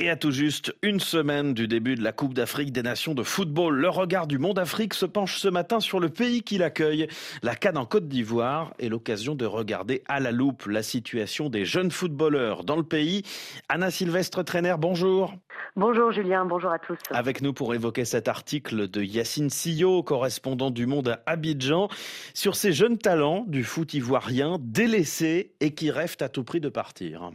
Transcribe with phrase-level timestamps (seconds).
[0.00, 3.22] Et à tout juste une semaine du début de la Coupe d'Afrique des Nations de
[3.22, 7.06] football, le regard du monde Afrique se penche ce matin sur le pays qui l'accueille.
[7.44, 11.64] La Cannes en Côte d'Ivoire est l'occasion de regarder à la loupe la situation des
[11.64, 13.22] jeunes footballeurs dans le pays.
[13.68, 15.32] Anna Sylvestre Trainer, bonjour.
[15.76, 16.98] Bonjour Julien, bonjour à tous.
[17.10, 21.88] Avec nous pour évoquer cet article de Yacine Sillot, correspondant du Monde à Abidjan,
[22.32, 26.68] sur ces jeunes talents du foot ivoirien délaissés et qui rêvent à tout prix de
[26.68, 27.30] partir.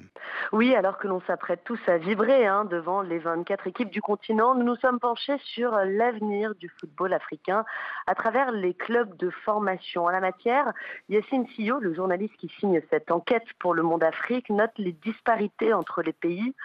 [0.51, 4.55] Oui, alors que l'on s'apprête tous à vibrer hein, devant les 24 équipes du continent,
[4.55, 7.65] nous nous sommes penchés sur l'avenir du football africain
[8.07, 10.05] à travers les clubs de formation.
[10.05, 10.73] En la matière,
[11.09, 15.73] Yacine Sillot, le journaliste qui signe cette enquête pour le Monde Afrique, note les disparités
[15.73, 16.55] entre les pays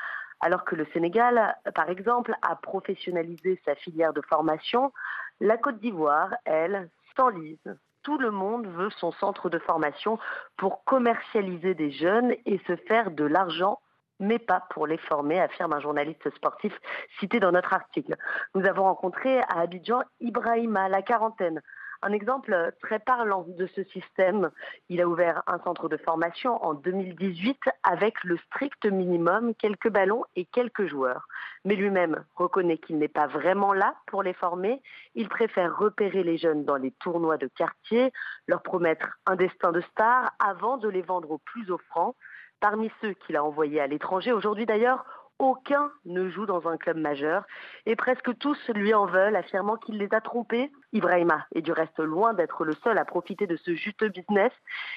[0.41, 4.93] alors que le Sénégal, par exemple, a professionnalisé sa filière de formation,
[5.41, 7.59] la Côte d'Ivoire, elle, s'enlise
[8.05, 10.19] tout le monde veut son centre de formation
[10.57, 13.81] pour commercialiser des jeunes et se faire de l'argent
[14.21, 16.73] mais pas pour les former, affirme un journaliste sportif
[17.19, 18.17] cité dans notre article.
[18.55, 21.61] Nous avons rencontré à Abidjan Ibrahima, la quarantaine,
[22.05, 24.51] un exemple très parlant de ce système,
[24.91, 30.25] il a ouvert un centre de formation en 2018 avec le strict minimum, quelques ballons
[30.37, 31.27] et quelques joueurs.
[31.65, 34.83] Mais lui-même reconnaît qu'il n'est pas vraiment là pour les former.
[35.15, 38.13] Il préfère repérer les jeunes dans les tournois de quartier,
[38.49, 42.15] leur promettre un destin de star avant de les vendre au plus offrant.
[42.61, 46.97] Parmi ceux qu'il a envoyés à l'étranger, aujourd'hui d'ailleurs, aucun ne joue dans un club
[46.97, 47.45] majeur
[47.87, 50.71] et presque tous lui en veulent, affirmant qu'il les a trompés.
[50.93, 54.53] Ibrahima est du reste loin d'être le seul à profiter de ce juteux business.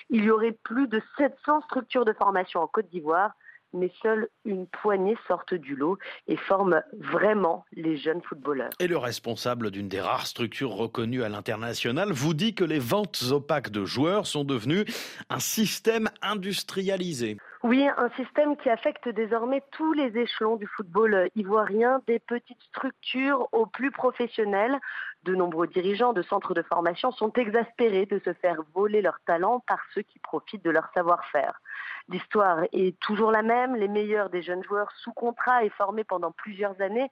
[0.10, 3.34] Il y aurait plus de 700 structures de formation en Côte d'Ivoire
[3.74, 8.70] mais seule une poignée sortent du lot et forment vraiment les jeunes footballeurs.
[8.80, 13.24] Et le responsable d'une des rares structures reconnues à l'international vous dit que les ventes
[13.32, 14.86] opaques de joueurs sont devenues
[15.30, 17.38] un système industrialisé.
[17.64, 23.48] Oui, un système qui affecte désormais tous les échelons du football ivoirien, des petites structures
[23.52, 24.80] aux plus professionnels.
[25.24, 29.60] De nombreux dirigeants de centres de formation sont exaspérés de se faire voler leur talent
[29.68, 31.60] par ceux qui profitent de leur savoir-faire.
[32.10, 36.32] L'histoire est toujours la même, les meilleurs des jeunes joueurs sous contrat et formés pendant
[36.32, 37.10] plusieurs années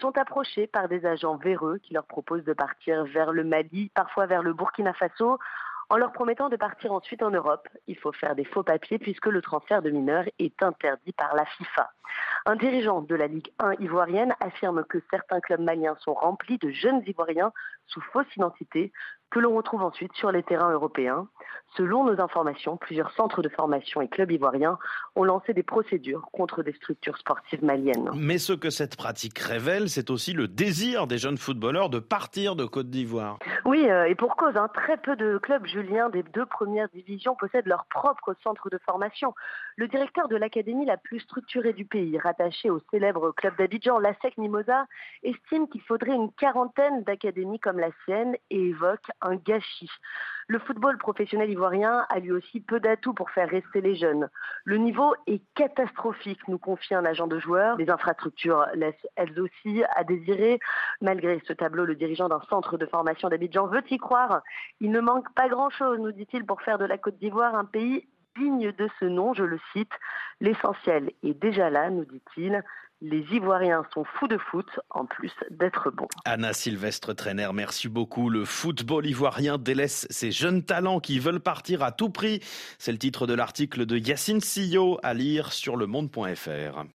[0.00, 4.26] sont approchés par des agents véreux qui leur proposent de partir vers le Mali, parfois
[4.26, 5.38] vers le Burkina Faso,
[5.90, 7.68] en leur promettant de partir ensuite en Europe.
[7.86, 11.44] Il faut faire des faux papiers puisque le transfert de mineurs est interdit par la
[11.44, 11.90] FIFA.
[12.48, 16.70] Un dirigeant de la Ligue 1 ivoirienne affirme que certains clubs maliens sont remplis de
[16.70, 17.52] jeunes Ivoiriens
[17.88, 18.90] sous fausse identité
[19.30, 21.28] que l'on retrouve ensuite sur les terrains européens.
[21.76, 24.78] Selon nos informations, plusieurs centres de formation et clubs ivoiriens
[25.16, 28.10] ont lancé des procédures contre des structures sportives maliennes.
[28.14, 32.56] Mais ce que cette pratique révèle, c'est aussi le désir des jeunes footballeurs de partir
[32.56, 33.38] de Côte d'Ivoire.
[33.66, 37.36] Oui, euh, et pour cause, hein, très peu de clubs juliens des deux premières divisions
[37.36, 39.34] possèdent leur propre centre de formation.
[39.76, 44.36] Le directeur de l'académie la plus structurée du pays, rattaché au célèbre club d'Abidjan, l'ASEC
[44.38, 44.86] Mimosa,
[45.22, 49.90] estime qu'il faudrait une quarantaine d'académies comme la sienne et évoque un gâchis.
[50.46, 54.28] Le football professionnel ivoirien a lui aussi peu d'atouts pour faire rester les jeunes.
[54.64, 57.76] Le niveau est catastrophique, nous confie un agent de joueurs.
[57.76, 60.58] Les infrastructures laissent elles aussi à désirer.
[61.02, 64.42] Malgré ce tableau, le dirigeant d'un centre de formation d'Abidjan veut y croire.
[64.80, 68.08] Il ne manque pas grand-chose, nous dit-il, pour faire de la Côte d'Ivoire un pays
[68.38, 69.92] digne de ce nom, je le cite.
[70.40, 72.62] L'essentiel est déjà là, nous dit-il.
[73.00, 76.08] Les Ivoiriens sont fous de foot, en plus d'être bons.
[76.24, 78.28] Anna Sylvestre Trainer, merci beaucoup.
[78.28, 82.40] Le football ivoirien délaisse ses jeunes talents qui veulent partir à tout prix.
[82.78, 86.86] C'est le titre de l'article de Yacine Sillot à lire sur le monde.fr.